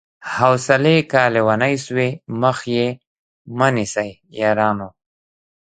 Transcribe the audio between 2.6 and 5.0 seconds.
يې مه نيسئ يارانو